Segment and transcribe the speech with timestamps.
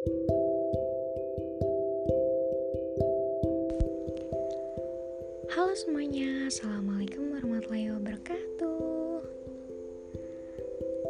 [0.00, 0.16] Halo
[5.76, 9.20] semuanya, Assalamualaikum warahmatullahi wabarakatuh.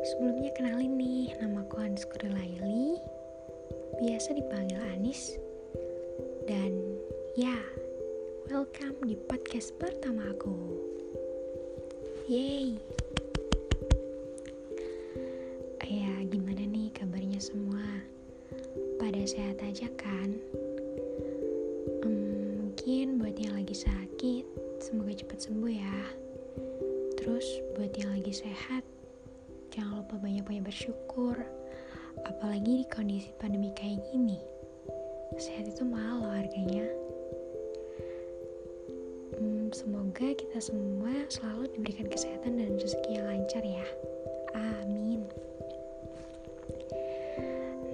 [0.02, 2.98] Sebelumnya kenalin nih, nama aku Anis Kurilaili
[4.02, 5.38] Biasa dipanggil Anis.
[6.50, 6.98] Dan
[7.38, 7.62] ya,
[8.50, 10.82] welcome di podcast pertama aku.
[12.26, 12.74] Yeay
[35.40, 36.84] Sehat itu mahal loh harganya.
[39.40, 43.88] Hmm, semoga kita semua selalu diberikan kesehatan dan rezeki yang lancar ya.
[44.52, 45.24] Amin.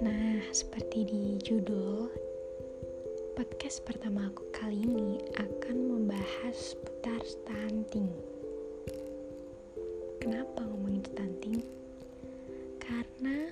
[0.03, 2.11] Nah, seperti di judul
[3.37, 8.09] Podcast pertama aku kali ini akan membahas seputar stunting.
[10.19, 11.61] Kenapa ngomongin stunting?
[12.81, 13.47] Karena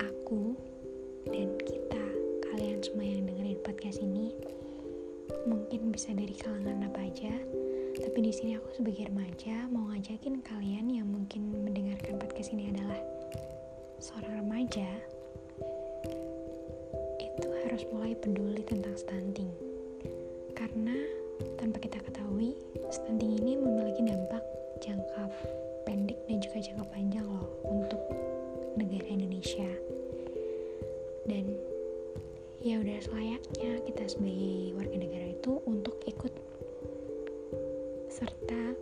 [0.00, 0.56] aku
[1.28, 1.83] dan kita,
[2.84, 4.36] semua yang dengerin podcast ini,
[5.48, 7.32] mungkin bisa dari kalangan apa aja,
[7.96, 13.00] tapi di sini aku sebagai remaja mau ngajakin kalian yang mungkin mendengarkan podcast ini adalah
[14.04, 14.84] seorang remaja
[17.64, 19.23] harus mulai peduli tentang stunting.
[34.06, 36.32] Sebagai warga negara itu untuk ikut
[38.12, 38.76] serta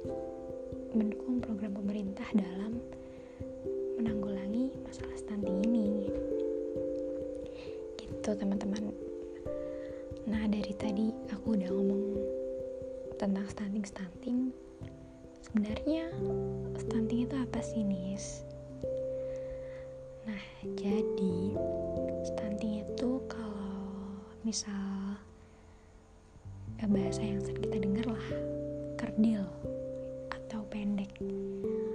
[0.92, 2.77] mendukung program pemerintah dalam
[3.97, 6.11] menanggulangi masalah stunting ini.
[7.97, 8.93] Gitu teman-teman.
[10.28, 12.05] Nah dari tadi aku udah ngomong
[13.17, 14.50] tentang stunting-stunting.
[15.43, 16.10] Sebenarnya
[16.77, 18.43] stunting itu apa sih Nis?
[20.22, 20.43] nah
[20.78, 21.34] jadi
[22.22, 23.75] stunting itu kalau
[24.47, 24.81] misal
[26.82, 28.28] eh, bahasa yang sering kita dengar lah
[28.98, 29.47] kerdil
[30.34, 31.15] atau pendek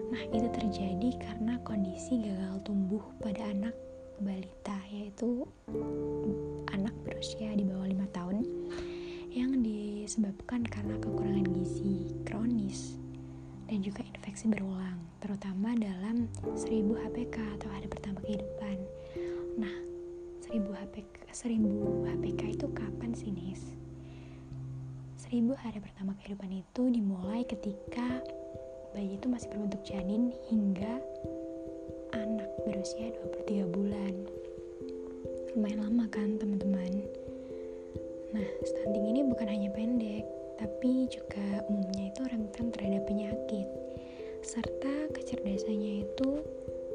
[0.07, 3.75] nah itu terjadi karena kondisi gagal tumbuh pada anak
[4.23, 5.43] balita yaitu
[6.71, 8.47] anak berusia di bawah lima tahun
[9.35, 12.95] yang disebabkan karena kekurangan gizi kronis
[13.67, 16.63] dan juga infeksi berulang terutama dalam 1000
[16.95, 18.77] HPK atau hari pertama kehidupan
[19.59, 19.75] nah
[20.47, 23.75] 1000 HPK 1000 HPK itu kapan sih Nis?
[25.27, 28.23] 1000 hari pertama kehidupan itu dimulai ketika
[28.95, 31.03] bayi itu masih berbentuk janin hingga
[32.15, 33.11] anak berusia
[33.43, 34.15] 23 bulan.
[35.51, 37.03] Lumayan lama kan teman-teman?
[38.31, 40.23] Nah stunting ini bukan hanya pendek
[40.63, 43.67] tapi juga umumnya itu rentan terhadap penyakit.
[44.47, 46.39] Serta kecerdasannya itu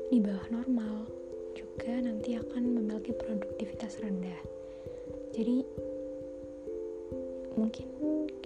[0.08, 1.04] di bawah normal
[1.52, 4.40] juga nanti akan memiliki produktivitas rendah.
[5.36, 5.82] Jadi
[7.52, 7.88] mungkin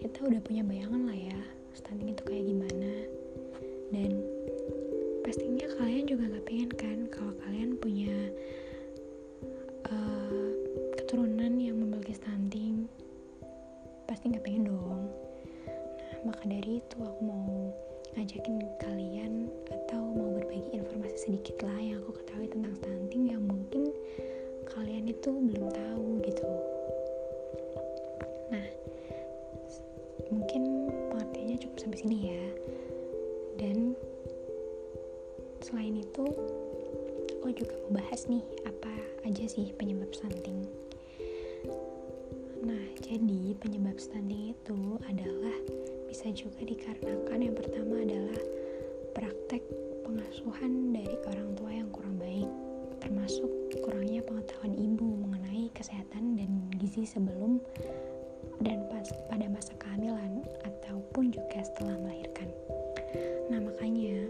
[0.06, 1.40] kita udah punya bayangan lah ya
[1.74, 2.92] stunting itu kayak gimana.
[3.90, 4.22] Dan
[5.26, 8.14] pastinya kalian juga gak pengen kan kalau kalian punya
[37.56, 38.92] juga mau bahas nih apa
[39.24, 40.68] aja sih penyebab stunting
[42.62, 44.78] nah jadi penyebab stunting itu
[45.08, 45.56] adalah
[46.06, 48.40] bisa juga dikarenakan yang pertama adalah
[49.16, 49.64] praktek
[50.04, 52.48] pengasuhan dari orang tua yang kurang baik
[53.00, 53.48] termasuk
[53.80, 57.58] kurangnya pengetahuan ibu mengenai kesehatan dan gizi sebelum
[58.60, 62.48] dan pas pada masa kehamilan ataupun juga setelah melahirkan.
[63.52, 64.26] Nah, makanya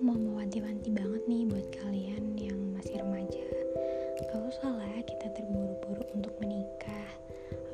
[0.00, 3.44] mau mewanti-wanti banget nih buat kalian yang masih remaja.
[4.32, 7.12] Gak usah lah kita terburu-buru untuk menikah.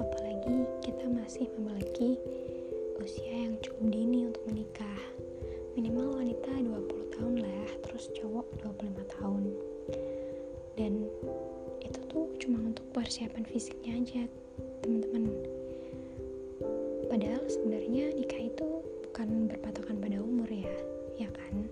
[0.02, 2.18] Apalagi kita masih memiliki
[2.98, 5.00] usia yang cukup dini untuk menikah.
[5.78, 9.42] Minimal wanita 20 tahun lah terus cowok 25 tahun.
[10.74, 11.06] Dan
[11.78, 14.22] itu tuh cuma untuk persiapan fisiknya aja
[14.82, 15.30] teman-teman.
[17.06, 20.74] Padahal sebenarnya nikah itu bukan berpatokan pada umur ya
[21.16, 21.64] ya kan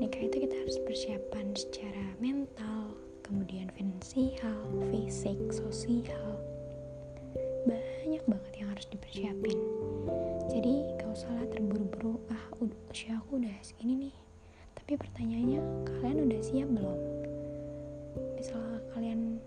[0.00, 4.58] nikah itu kita harus persiapan secara mental kemudian finansial
[4.90, 6.34] fisik, sosial.
[7.62, 9.58] Banyak banget yang harus dipersiapin.
[10.50, 12.44] Jadi gak usah lah terburu-buru ah
[12.90, 14.16] usia aku udah segini nih.
[14.74, 16.98] Tapi pertanyaannya kalian udah siap belum?
[18.34, 19.38] Misalnya kalian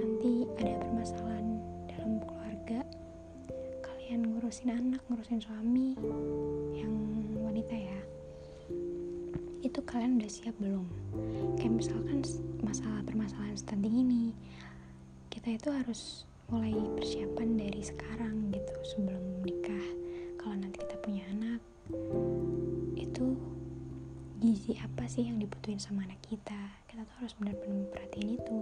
[0.00, 1.60] nanti ada permasalahan
[1.92, 2.80] dalam keluarga
[3.84, 5.92] kalian ngurusin anak ngurusin suami
[6.72, 6.94] yang
[7.36, 8.01] wanita ya
[9.72, 10.84] itu kalian udah siap belum?
[11.56, 12.20] Kayak misalkan
[12.60, 14.36] masalah permasalahan stunting ini
[15.32, 19.86] kita itu harus mulai persiapan dari sekarang gitu sebelum nikah.
[20.36, 21.64] Kalau nanti kita punya anak
[23.00, 23.32] itu
[24.44, 26.60] gizi apa sih yang dibutuhin sama anak kita?
[26.84, 28.58] Kita tuh harus benar-benar memperhatiin itu.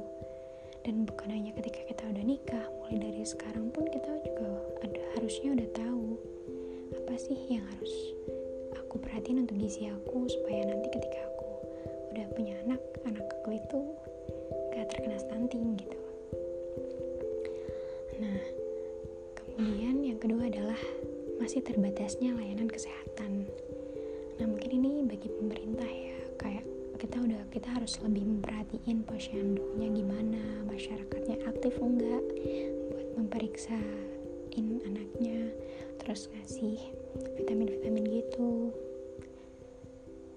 [0.86, 5.58] Dan bukan hanya ketika kita udah nikah mulai dari sekarang pun kita juga ada harusnya
[5.58, 6.06] udah tahu
[7.02, 8.14] apa sih yang harus
[8.90, 11.50] aku perhatiin untuk gizi aku supaya nanti ketika aku
[12.10, 13.78] udah punya anak anak aku itu
[14.74, 16.00] gak terkena stunting gitu
[18.20, 18.36] Nah,
[19.32, 20.76] kemudian yang kedua adalah
[21.40, 23.48] masih terbatasnya layanan kesehatan.
[24.36, 26.68] Nah, mungkin ini bagi pemerintah ya, kayak
[27.00, 32.20] kita udah kita harus lebih memperhatiin posyandunya gimana, masyarakatnya aktif enggak
[32.92, 35.48] buat memeriksain anaknya,
[36.04, 36.99] terus ngasih
[37.38, 38.74] vitamin-vitamin gitu.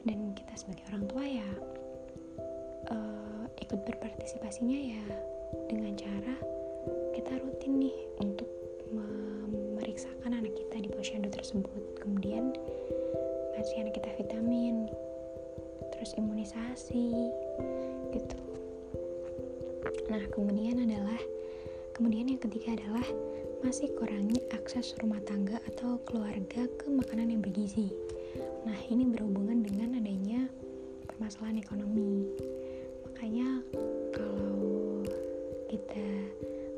[0.04, 1.50] Dan kita sebagai orang tua ya
[2.92, 5.06] uh, ikut berpartisipasinya ya
[5.70, 6.36] dengan cara
[7.14, 8.50] kita rutin nih untuk
[8.92, 12.52] memeriksakan anak kita di posyandu tersebut kemudian
[13.56, 14.90] ngasih anak kita vitamin
[15.94, 17.32] terus imunisasi
[18.12, 18.38] gitu
[20.10, 21.22] nah kemudian adalah
[21.94, 23.06] kemudian yang ketiga adalah
[23.64, 27.96] masih kurangnya akses rumah tangga atau keluarga ke makanan yang bergizi?
[28.68, 30.52] Nah ini berhubungan dengan adanya
[31.08, 32.28] permasalahan ekonomi.
[33.08, 33.64] Makanya
[34.12, 35.08] kalau
[35.72, 36.08] kita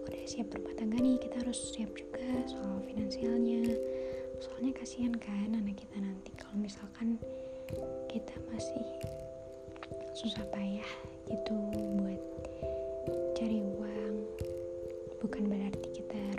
[0.06, 3.66] udah siap berumah tangga nih kita harus siap juga soal finansialnya.
[4.38, 7.18] Soalnya kasihan kan anak kita nanti kalau misalkan
[8.14, 8.86] kita masih
[10.14, 10.92] susah payah
[11.34, 11.54] gitu
[11.98, 12.22] buat
[13.34, 14.16] cari uang.
[15.18, 15.85] Bukan berarti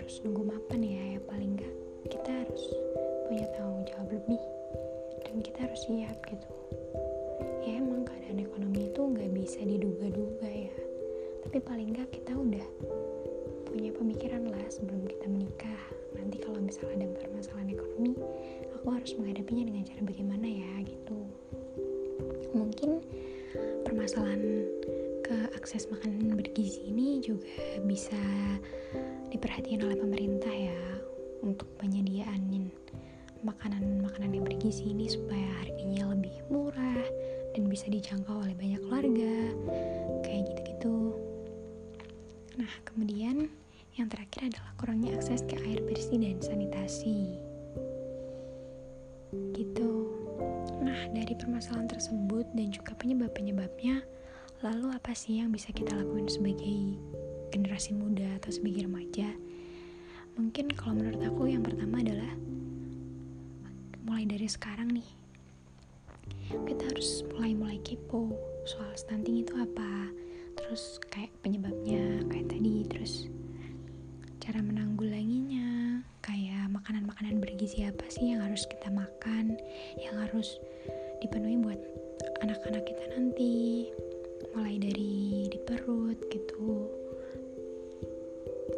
[0.07, 1.75] harus nunggu mapan ya ya paling enggak
[2.07, 2.63] kita harus
[3.27, 4.39] punya tanggung jawab lebih.
[5.27, 6.47] Dan kita harus siap gitu.
[7.67, 10.71] Ya emang keadaan ekonomi itu nggak bisa diduga-duga ya.
[11.43, 12.67] Tapi paling enggak kita udah
[13.67, 15.83] punya pemikiran lah sebelum kita menikah.
[16.15, 18.15] Nanti kalau misalnya ada permasalahan ekonomi
[18.79, 21.19] aku harus menghadapinya dengan cara bagaimana ya gitu.
[22.55, 23.03] Mungkin
[23.83, 24.71] permasalahan
[25.27, 27.51] ke akses makanan bergizi ini juga
[27.83, 28.23] bisa
[29.31, 30.81] diperhatikan oleh pemerintah ya
[31.43, 32.47] untuk penyediaan
[33.47, 37.07] makanan-makanan yang bergizi ini supaya harganya lebih murah
[37.55, 39.35] dan bisa dijangkau oleh banyak keluarga
[40.27, 41.15] kayak gitu-gitu
[42.59, 43.47] nah kemudian
[43.97, 47.41] yang terakhir adalah kurangnya akses ke air bersih dan sanitasi.
[49.57, 49.93] Gitu.
[50.85, 54.05] Nah, dari permasalahan tersebut dan juga penyebab-penyebabnya,
[54.61, 57.01] lalu apa sih yang bisa kita lakukan sebagai
[57.57, 59.33] generasi muda atau sebagai remaja?
[60.37, 62.37] Mungkin kalau menurut aku yang pertama adalah
[64.05, 65.09] mulai dari sekarang nih.
[66.53, 68.37] Kita harus mulai-mulai kepo
[68.69, 70.13] soal stunting itu apa,
[70.61, 73.33] terus kayak penyebabnya kayak tadi, terus
[74.45, 79.59] cara menanggulanginya kayak makanan-makanan bergizi apa sih yang harus kita makan
[79.99, 80.61] yang harus
[81.19, 81.81] dipenuhi buat
[82.45, 83.89] anak-anak kita nanti
[84.55, 87.06] mulai dari di perut gitu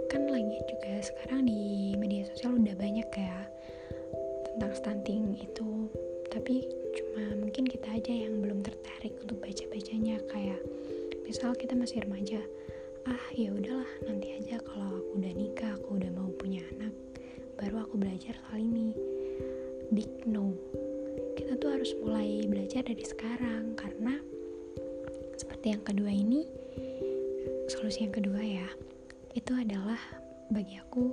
[0.08, 3.38] kan lagi juga sekarang di media sosial udah banyak ya
[4.56, 5.92] tentang stunting itu.
[6.32, 6.64] Tapi
[6.96, 10.60] cuma mungkin kita aja yang belum tertarik untuk baca-bacanya kayak
[11.28, 12.40] misal kita masih remaja
[13.04, 16.92] ah ya udahlah nanti aja kalau aku udah nikah aku udah mau punya anak
[17.60, 18.88] baru aku belajar kali ini.
[19.92, 20.56] Big no.
[21.36, 24.16] Kita tuh harus mulai belajar dari sekarang karena
[25.36, 26.48] seperti yang kedua ini
[27.68, 28.68] solusi yang kedua ya
[29.36, 30.00] itu adalah
[30.48, 31.12] bagi aku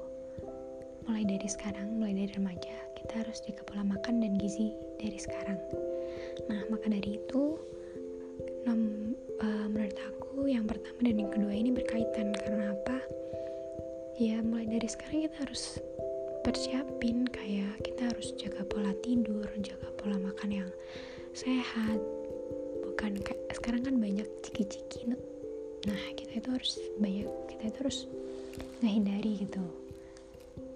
[1.05, 5.61] mulai dari sekarang mulai dari remaja kita harus jaga pola makan dan gizi dari sekarang.
[6.49, 7.59] Nah maka dari itu
[8.65, 12.33] nom, uh, menurut aku yang pertama dan yang kedua ini berkaitan.
[12.33, 12.97] Karena apa?
[14.17, 15.77] Ya mulai dari sekarang kita harus
[16.41, 20.69] persiapin kayak kita harus jaga pola tidur jaga pola makan yang
[21.37, 22.01] sehat.
[22.81, 25.13] Bukan kayak sekarang kan banyak ciki-ciki
[25.85, 27.99] nah kita itu harus banyak kita itu harus
[28.81, 29.63] menghindari gitu.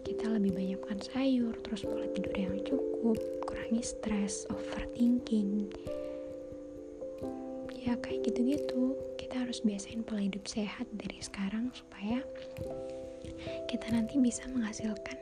[0.05, 5.69] Kita lebih banyak makan sayur terus pola tidur yang cukup kurangi stres overthinking.
[7.77, 8.97] Ya kayak gitu-gitu.
[9.21, 12.25] Kita harus biasain pola hidup sehat dari sekarang supaya
[13.69, 15.17] kita nanti bisa menghasilkan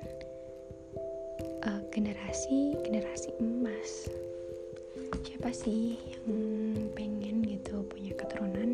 [1.67, 4.08] uh, generasi generasi emas.
[5.24, 6.27] Siapa sih yang
[6.98, 8.67] pengen gitu punya keturunan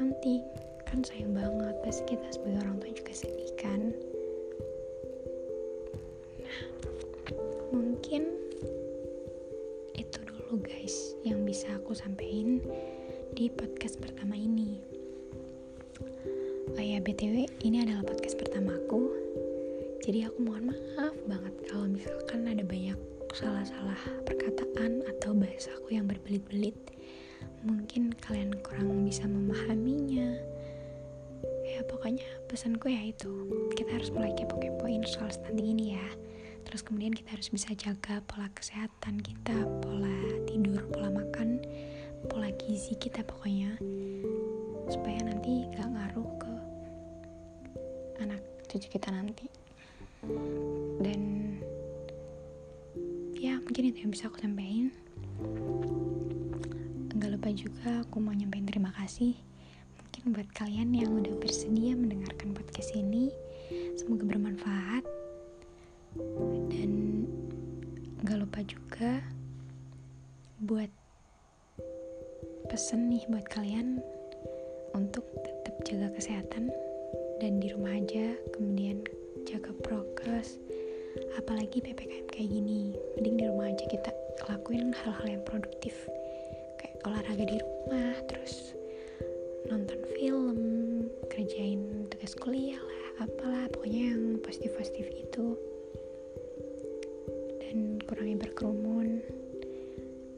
[0.00, 0.40] stunting
[0.88, 3.92] kan sayang banget pasti kita sebagai orang tua juga sedih kan?
[6.40, 6.60] Nah
[7.68, 8.32] mungkin
[9.92, 12.64] itu dulu guys yang bisa aku sampaikan
[13.36, 14.80] di podcast pertama ini.
[16.72, 19.04] Oh ya btw ini adalah podcast pertamaku.
[20.00, 22.96] Jadi aku mohon maaf banget kalau misalkan ada banyak
[23.36, 26.99] salah-salah perkataan atau bahasaku yang berbelit-belit
[27.60, 30.36] mungkin kalian kurang bisa memahaminya.
[31.64, 33.48] Ya pokoknya pesanku ya itu.
[33.76, 36.06] Kita harus mulai kepo-kepoin soal stunting ini ya.
[36.64, 40.12] Terus kemudian kita harus bisa jaga pola kesehatan kita pola
[40.44, 41.60] tidur pola makan
[42.28, 43.76] pola gizi kita pokoknya.
[44.88, 46.52] Supaya nanti gak ngaruh ke
[48.24, 49.46] anak cucu kita nanti.
[51.00, 51.20] Dan
[53.40, 54.92] ya mungkin itu yang bisa aku sampaikan
[57.20, 59.36] Gak lupa juga aku mau nyampein terima kasih
[60.00, 63.28] mungkin buat kalian yang udah bersedia mendengarkan podcast ini.
[64.00, 65.04] Semoga bermanfaat.
[66.72, 67.24] Dan
[68.24, 69.20] gak lupa juga
[70.64, 70.88] buat
[72.72, 74.00] pesen nih buat kalian
[74.96, 76.72] untuk tetap jaga kesehatan
[77.36, 79.04] dan di rumah aja kemudian
[79.44, 80.56] jaga prokes
[81.36, 82.96] apalagi ppkm kayak gini.
[83.20, 84.08] Mending di rumah aja kita
[84.48, 85.92] lakuin hal-hal yang produktif
[87.06, 88.76] olahraga di rumah terus
[89.70, 90.58] nonton film
[91.30, 95.46] kerjain tugas kuliah lah apalah pokoknya yang positif-positif itu.
[97.60, 99.20] Dan kurangi berkerumun.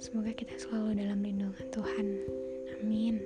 [0.03, 2.07] Semoga kita selalu dalam lindungan Tuhan.
[2.83, 3.23] Amin.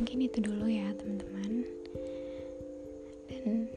[0.00, 1.68] Mungkin itu dulu ya teman-teman.
[3.28, 3.68] Dan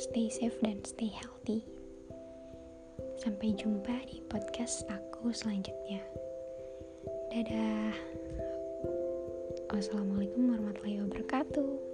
[0.00, 1.62] stay safe dan stay healthy.
[3.22, 6.02] Sampai jumpa di podcast aku selanjutnya.
[7.30, 7.94] Dadah.
[9.70, 11.91] Wassalamualaikum warahmatullahi wabarakatuh.